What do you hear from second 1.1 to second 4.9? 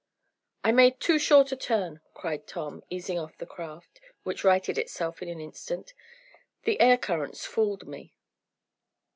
short a turn!" cried Tom, easing off the craft, which righted